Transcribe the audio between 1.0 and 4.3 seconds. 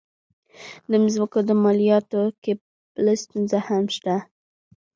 مځکو په مالیاتو کې بله ستونزه هم شته.